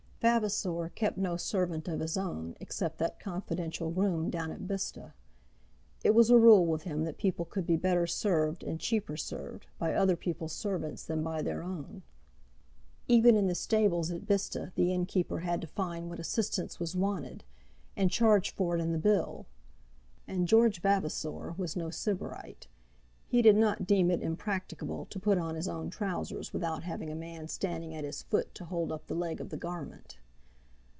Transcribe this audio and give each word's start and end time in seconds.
Vavasor 0.23 0.89
kept 0.93 1.17
no 1.17 1.35
servant 1.35 1.87
of 1.87 1.99
his 1.99 2.15
own 2.15 2.55
except 2.59 2.99
that 2.99 3.19
confidential 3.19 3.89
groom 3.89 4.29
down 4.29 4.51
at 4.51 4.67
Bicester. 4.67 5.15
It 6.03 6.13
was 6.13 6.29
a 6.29 6.37
rule 6.37 6.67
with 6.67 6.83
him 6.83 7.05
that 7.05 7.17
people 7.17 7.43
could 7.43 7.65
be 7.65 7.75
better 7.75 8.05
served 8.05 8.61
and 8.61 8.79
cheaper 8.79 9.17
served 9.17 9.65
by 9.79 9.95
other 9.95 10.15
people's 10.15 10.53
servants 10.53 11.03
than 11.03 11.23
by 11.23 11.41
their 11.41 11.63
own. 11.63 12.03
Even 13.07 13.35
in 13.35 13.47
the 13.47 13.55
stables 13.55 14.11
at 14.11 14.27
Bicester 14.27 14.71
the 14.75 14.93
innkeeper 14.93 15.39
had 15.39 15.59
to 15.61 15.65
find 15.65 16.07
what 16.07 16.19
assistance 16.19 16.79
was 16.79 16.95
wanted, 16.95 17.43
and 17.97 18.11
charge 18.11 18.53
for 18.53 18.75
it 18.75 18.79
in 18.79 18.91
the 18.91 18.99
bill. 18.99 19.47
And 20.27 20.47
George 20.47 20.81
Vavasor 20.81 21.55
was 21.57 21.75
no 21.75 21.89
Sybarite. 21.89 22.67
He 23.27 23.41
did 23.41 23.55
not 23.55 23.87
deem 23.87 24.11
it 24.11 24.21
impracticable 24.21 25.05
to 25.05 25.17
put 25.17 25.37
on 25.37 25.55
his 25.55 25.69
own 25.69 25.89
trousers 25.89 26.51
without 26.51 26.83
having 26.83 27.09
a 27.09 27.15
man 27.15 27.47
standing 27.47 27.95
at 27.95 28.03
his 28.03 28.23
foot 28.23 28.53
to 28.55 28.65
hold 28.65 28.91
up 28.91 29.07
the 29.07 29.15
leg 29.15 29.39
of 29.39 29.51
the 29.51 29.55
garment. 29.57 30.17